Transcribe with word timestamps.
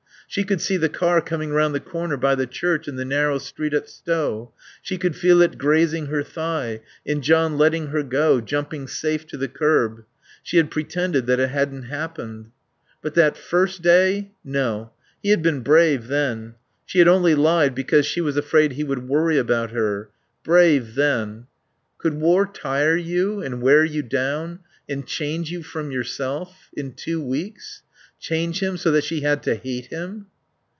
She 0.27 0.45
could 0.45 0.61
see 0.61 0.77
the 0.77 0.87
car 0.87 1.19
coming 1.19 1.51
round 1.51 1.75
the 1.75 1.81
corner 1.81 2.15
by 2.15 2.35
the 2.35 2.45
Church 2.47 2.87
in 2.87 2.95
the 2.95 3.03
narrow 3.03 3.37
street 3.37 3.73
at 3.73 3.89
Stow, 3.89 4.53
she 4.81 4.97
could 4.97 5.13
feel 5.13 5.41
it 5.41 5.57
grazing 5.57 6.05
her 6.05 6.23
thigh, 6.23 6.79
and 7.05 7.21
John 7.21 7.57
letting 7.57 7.87
her 7.87 8.01
go, 8.01 8.39
jumping 8.39 8.87
safe 8.87 9.27
to 9.27 9.35
the 9.35 9.49
curb. 9.49 10.05
She 10.41 10.55
had 10.55 10.71
pretended 10.71 11.25
that 11.25 11.41
it 11.41 11.49
hadn't 11.49 11.81
happened. 11.83 12.51
But 13.01 13.13
that 13.15 13.35
first 13.35 13.81
day 13.81 14.31
No. 14.41 14.93
He 15.21 15.31
had 15.31 15.41
been 15.41 15.63
brave 15.63 16.07
then. 16.07 16.55
She 16.85 16.99
had 16.99 17.09
only 17.09 17.35
lied 17.35 17.75
because 17.75 18.05
she 18.05 18.21
was 18.21 18.37
afraid 18.37 18.71
he 18.71 18.85
would 18.85 19.09
worry 19.09 19.37
about 19.37 19.71
her.... 19.71 20.11
Brave 20.45 20.95
then. 20.95 21.47
Could 21.97 22.13
war 22.13 22.45
tire 22.47 22.95
you 22.95 23.41
and 23.41 23.61
wear 23.61 23.83
you 23.83 24.01
down, 24.01 24.59
and 24.87 25.05
change 25.05 25.51
you 25.51 25.61
from 25.61 25.91
yourself? 25.91 26.69
In 26.73 26.93
two 26.93 27.21
weeks? 27.21 27.81
Change 28.19 28.59
him 28.61 28.77
so 28.77 28.91
that 28.91 29.03
she 29.03 29.21
had 29.21 29.41
to 29.41 29.55
hate 29.55 29.87
him! 29.87 30.27